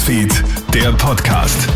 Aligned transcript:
Newsfeed, 0.00 0.32
der 0.72 0.92
Podcast. 0.92 1.68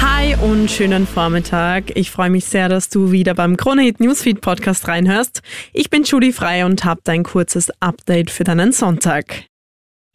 Hi 0.00 0.36
und 0.36 0.70
schönen 0.70 1.04
Vormittag. 1.04 1.96
Ich 1.96 2.12
freue 2.12 2.30
mich 2.30 2.44
sehr, 2.44 2.68
dass 2.68 2.90
du 2.90 3.10
wieder 3.10 3.34
beim 3.34 3.56
Kronehit 3.56 3.98
Newsfeed 3.98 4.40
Podcast 4.40 4.86
reinhörst. 4.86 5.42
Ich 5.72 5.90
bin 5.90 6.04
Judy 6.04 6.32
Frei 6.32 6.64
und 6.64 6.84
habe 6.84 7.00
dein 7.02 7.24
kurzes 7.24 7.72
Update 7.80 8.30
für 8.30 8.44
deinen 8.44 8.70
Sonntag. 8.70 9.46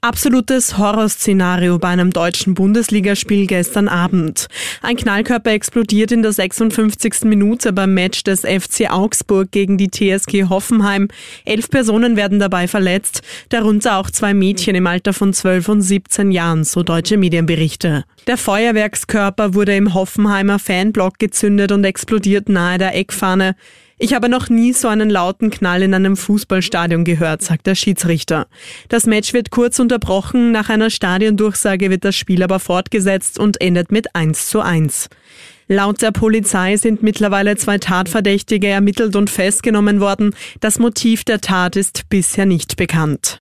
Absolutes 0.02 0.78
Horrorszenario 0.78 1.80
bei 1.80 1.88
einem 1.88 2.12
deutschen 2.12 2.54
Bundesligaspiel 2.54 3.48
gestern 3.48 3.88
Abend. 3.88 4.46
Ein 4.84 4.96
Knallkörper 4.96 5.52
explodiert 5.52 6.12
in 6.12 6.22
der 6.22 6.34
56. 6.34 7.24
Minute 7.24 7.74
beim 7.74 7.96
Match 7.96 8.24
des 8.24 8.42
FC 8.42 8.92
Augsburg 8.92 9.52
gegen 9.52 9.80
die 9.80 9.90
TSG 9.90 10.50
Hoffenheim. 10.50 11.08
Elf 11.46 11.72
Personen 11.72 12.16
werden 12.16 12.38
dabei 12.38 12.68
verletzt, 12.68 13.24
darunter 13.50 13.98
auch 13.98 14.12
zwei 14.12 14.36
Mädchen 14.36 14.76
im 14.76 14.86
Alter 14.86 15.14
von 15.14 15.34
12 15.34 15.68
und 15.68 15.82
17 15.82 16.30
Jahren, 16.30 16.64
so 16.64 16.84
deutsche 16.84 17.18
Medienberichte. 17.18 18.06
Der 18.28 18.38
Feuerwerkskörper 18.38 19.56
wurde 19.56 19.76
im 19.76 19.96
Hoffenheimer 19.96 20.60
Fanblock 20.60 21.18
gezündet 21.18 21.72
und 21.72 21.84
explodiert 21.84 22.50
nahe 22.50 22.78
der 22.78 22.96
Eckfahne. 22.96 23.56
Ich 24.00 24.14
habe 24.14 24.30
noch 24.30 24.50
nie 24.50 24.74
so 24.74 24.88
einen 24.88 25.10
lauten 25.10 25.50
Knall 25.50 25.82
in 25.82 25.94
einem 25.96 26.16
Fußballstadion 26.18 27.04
gehört, 27.04 27.42
sagt 27.42 27.66
der 27.66 27.74
Schiedsrichter. 27.74 28.48
Das 28.90 29.08
Match 29.08 29.34
wird 29.34 29.50
kurz 29.50 29.80
unterbrochen, 29.80 30.52
nach 30.52 30.70
einer 30.70 30.92
Stadiondurchsage 30.92 31.90
wird 31.90 32.06
das 32.06 32.16
Spiel 32.16 32.44
aber 32.44 32.60
fortgesetzt 32.60 33.40
und 33.40 33.60
endet 33.60 33.92
mit 33.92 34.16
1 34.16 34.50
zu 34.50 34.62
1. 34.62 35.10
Laut 35.68 36.02
der 36.02 36.12
Polizei 36.12 36.78
sind 36.78 37.02
mittlerweile 37.02 37.58
zwei 37.58 37.80
Tatverdächtige 37.80 38.68
ermittelt 38.68 39.16
und 39.16 39.32
festgenommen 39.32 40.00
worden. 40.00 40.36
Das 40.60 40.78
Motiv 40.78 41.24
der 41.24 41.42
Tat 41.42 41.76
ist 41.76 42.08
bisher 42.08 42.46
nicht 42.46 42.78
bekannt. 42.78 43.40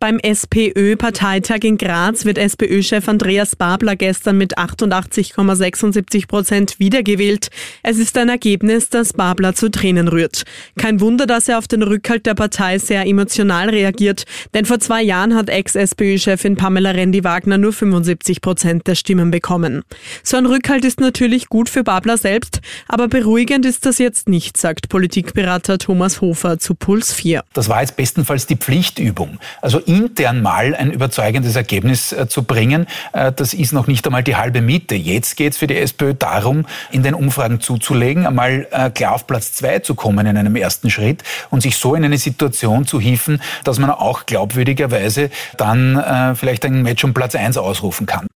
Beim 0.00 0.20
SPÖ-Parteitag 0.20 1.64
in 1.64 1.76
Graz 1.76 2.24
wird 2.24 2.38
SPÖ-Chef 2.38 3.08
Andreas 3.08 3.56
Babler 3.56 3.96
gestern 3.96 4.38
mit 4.38 4.56
88,76 4.56 6.28
Prozent 6.28 6.78
wiedergewählt. 6.78 7.48
Es 7.82 7.98
ist 7.98 8.16
ein 8.16 8.28
Ergebnis, 8.28 8.90
das 8.90 9.12
Babler 9.12 9.56
zu 9.56 9.70
Tränen 9.70 10.06
rührt. 10.06 10.44
Kein 10.76 11.00
Wunder, 11.00 11.26
dass 11.26 11.48
er 11.48 11.58
auf 11.58 11.66
den 11.66 11.82
Rückhalt 11.82 12.26
der 12.26 12.34
Partei 12.34 12.78
sehr 12.78 13.06
emotional 13.06 13.70
reagiert, 13.70 14.22
denn 14.54 14.66
vor 14.66 14.78
zwei 14.78 15.02
Jahren 15.02 15.34
hat 15.34 15.50
Ex-SPÖ-Chefin 15.50 16.54
Pamela 16.54 16.90
Rendi-Wagner 16.90 17.58
nur 17.58 17.72
75 17.72 18.40
Prozent 18.40 18.86
der 18.86 18.94
Stimmen 18.94 19.32
bekommen. 19.32 19.82
So 20.22 20.36
ein 20.36 20.46
Rückhalt 20.46 20.84
ist 20.84 21.00
natürlich 21.00 21.48
gut 21.48 21.68
für 21.68 21.82
Babler 21.82 22.18
selbst, 22.18 22.60
aber 22.86 23.08
beruhigend 23.08 23.66
ist 23.66 23.84
das 23.84 23.98
jetzt 23.98 24.28
nicht, 24.28 24.58
sagt 24.58 24.88
Politikberater 24.88 25.78
Thomas 25.78 26.20
Hofer 26.20 26.60
zu 26.60 26.76
Puls 26.76 27.12
4. 27.12 27.42
Das 27.52 27.68
war 27.68 27.80
jetzt 27.80 27.96
bestenfalls 27.96 28.46
die 28.46 28.56
Pflichtübung. 28.56 29.38
Also 29.60 29.82
intern 29.88 30.42
mal 30.42 30.74
ein 30.74 30.92
überzeugendes 30.92 31.56
Ergebnis 31.56 32.12
äh, 32.12 32.28
zu 32.28 32.42
bringen, 32.42 32.86
äh, 33.12 33.32
das 33.32 33.54
ist 33.54 33.72
noch 33.72 33.86
nicht 33.86 34.06
einmal 34.06 34.22
die 34.22 34.36
halbe 34.36 34.60
Miete. 34.60 34.94
Jetzt 34.94 35.36
geht 35.36 35.54
es 35.54 35.58
für 35.58 35.66
die 35.66 35.78
SPÖ 35.78 36.14
darum, 36.14 36.66
in 36.92 37.02
den 37.02 37.14
Umfragen 37.14 37.60
zuzulegen, 37.60 38.26
einmal 38.26 38.68
äh, 38.70 38.90
klar 38.90 39.14
auf 39.14 39.26
Platz 39.26 39.54
zwei 39.54 39.78
zu 39.78 39.94
kommen 39.94 40.26
in 40.26 40.36
einem 40.36 40.56
ersten 40.56 40.90
Schritt 40.90 41.22
und 41.50 41.62
sich 41.62 41.76
so 41.76 41.94
in 41.94 42.04
eine 42.04 42.18
Situation 42.18 42.86
zu 42.86 43.00
hieven, 43.00 43.40
dass 43.64 43.78
man 43.78 43.90
auch 43.90 44.26
glaubwürdigerweise 44.26 45.30
dann 45.56 46.34
vielleicht 46.36 46.64
ein 46.64 46.82
Match 46.82 47.02
um 47.04 47.14
Platz 47.14 47.34
eins 47.34 47.56
ausrufen 47.56 48.06
kann. 48.06 48.27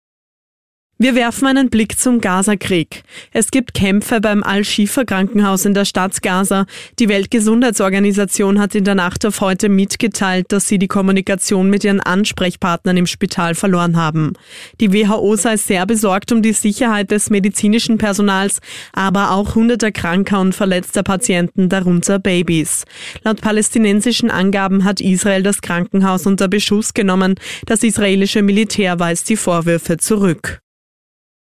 Wir 1.02 1.16
werfen 1.16 1.48
einen 1.48 1.68
Blick 1.68 1.98
zum 1.98 2.20
Gazakrieg. 2.20 3.02
Es 3.32 3.50
gibt 3.50 3.74
Kämpfe 3.74 4.20
beim 4.20 4.44
Al-Shifa-Krankenhaus 4.44 5.64
in 5.64 5.74
der 5.74 5.84
Stadt 5.84 6.22
Gaza. 6.22 6.64
Die 7.00 7.08
Weltgesundheitsorganisation 7.08 8.60
hat 8.60 8.76
in 8.76 8.84
der 8.84 8.94
Nacht 8.94 9.26
auf 9.26 9.40
heute 9.40 9.68
mitgeteilt, 9.68 10.52
dass 10.52 10.68
sie 10.68 10.78
die 10.78 10.86
Kommunikation 10.86 11.68
mit 11.70 11.82
ihren 11.82 11.98
Ansprechpartnern 11.98 12.96
im 12.96 13.08
Spital 13.08 13.56
verloren 13.56 13.96
haben. 13.96 14.34
Die 14.80 14.92
WHO 14.92 15.34
sei 15.34 15.56
sehr 15.56 15.86
besorgt 15.86 16.30
um 16.30 16.40
die 16.40 16.52
Sicherheit 16.52 17.10
des 17.10 17.30
medizinischen 17.30 17.98
Personals, 17.98 18.60
aber 18.92 19.32
auch 19.32 19.56
hunderter 19.56 19.90
kranker 19.90 20.40
und 20.40 20.54
verletzter 20.54 21.02
Patienten, 21.02 21.68
darunter 21.68 22.20
Babys. 22.20 22.84
Laut 23.24 23.40
palästinensischen 23.40 24.30
Angaben 24.30 24.84
hat 24.84 25.00
Israel 25.00 25.42
das 25.42 25.62
Krankenhaus 25.62 26.26
unter 26.26 26.46
Beschuss 26.46 26.94
genommen. 26.94 27.34
Das 27.66 27.82
israelische 27.82 28.42
Militär 28.42 29.00
weist 29.00 29.28
die 29.30 29.36
Vorwürfe 29.36 29.96
zurück. 29.96 30.62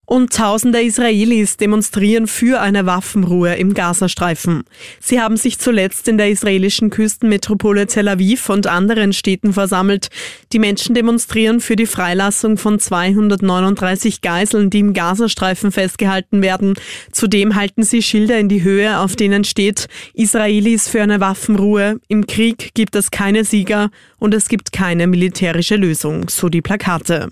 Und 0.05 0.33
tausende 0.33 0.81
Israelis 0.81 1.55
demonstrieren 1.55 2.27
für 2.27 2.59
eine 2.59 2.85
Waffenruhe 2.85 3.55
im 3.55 3.73
Gazastreifen. 3.73 4.65
Sie 4.99 5.21
haben 5.21 5.37
sich 5.37 5.59
zuletzt 5.59 6.09
in 6.09 6.17
der 6.17 6.29
israelischen 6.29 6.89
Küstenmetropole 6.89 7.87
Tel 7.87 8.09
Aviv 8.09 8.49
und 8.49 8.67
anderen 8.67 9.13
Städten 9.13 9.53
versammelt. 9.53 10.09
Die 10.51 10.59
Menschen 10.59 10.93
demonstrieren 10.93 11.61
für 11.61 11.77
die 11.77 11.85
Freilassung 11.85 12.57
von 12.57 12.79
239 12.79 14.19
Geiseln, 14.19 14.69
die 14.69 14.79
im 14.79 14.93
Gazastreifen 14.93 15.71
festgehalten 15.71 16.41
werden. 16.41 16.73
Zudem 17.13 17.55
halten 17.55 17.83
sie 17.83 18.01
Schilder 18.01 18.37
in 18.37 18.49
die 18.49 18.63
Höhe, 18.63 18.99
auf 18.99 19.15
denen 19.15 19.45
steht 19.45 19.87
Israelis 20.13 20.89
für 20.89 21.01
eine 21.01 21.21
Waffenruhe. 21.21 22.01
Im 22.09 22.27
Krieg 22.27 22.71
gibt 22.73 22.97
es 22.97 23.09
keine 23.09 23.45
Sieger 23.45 23.89
und 24.19 24.33
es 24.33 24.49
gibt 24.49 24.73
keine 24.73 25.07
militärische 25.07 25.77
Lösung, 25.77 26.27
so 26.27 26.49
die 26.49 26.61
Plakate. 26.61 27.31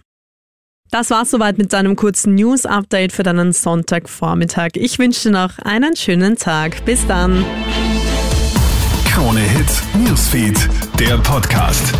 Das 0.91 1.09
war's 1.09 1.31
soweit 1.31 1.57
mit 1.57 1.72
deinem 1.72 1.96
kurzen 1.96 2.35
News-Update 2.35 3.13
für 3.13 3.24
deinen 3.24 3.53
Sonntagvormittag. 3.53 4.72
Ich 4.74 5.00
wünsche 5.00 5.29
dir 5.29 5.31
noch 5.31 5.57
einen 5.59 5.96
schönen 5.96 6.35
Tag. 6.35 6.84
Bis 6.84 7.07
dann. 7.07 7.46
Krone 9.06 9.40
Hits, 9.40 9.84
Newsfeed, 9.94 10.68
der 11.00 11.18
Podcast. 11.19 11.94